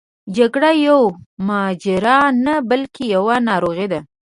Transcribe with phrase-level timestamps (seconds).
[0.37, 1.15] جګړه یوه
[1.47, 3.99] ماجرا نه بلکې یوه ناروغي ده.